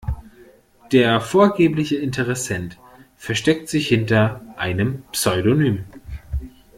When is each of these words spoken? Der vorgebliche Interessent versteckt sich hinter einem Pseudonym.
Der 0.91 1.21
vorgebliche 1.21 1.95
Interessent 1.95 2.79
versteckt 3.17 3.69
sich 3.69 3.87
hinter 3.87 4.41
einem 4.57 5.03
Pseudonym. 5.11 5.83